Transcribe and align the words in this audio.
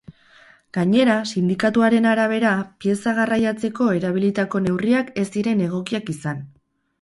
Gainera, 0.75 1.17
sindikatuaren 1.33 2.07
arabera, 2.11 2.53
pieza 2.85 3.13
garraiatzeko 3.19 3.91
erabilitako 3.99 4.63
neurriak 4.65 5.13
ez 5.27 5.27
ziren 5.37 5.63
egokiak 5.69 6.11
izan. 6.17 6.43